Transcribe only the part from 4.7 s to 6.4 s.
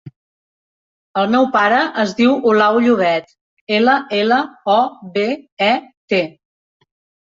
o, be, e, te.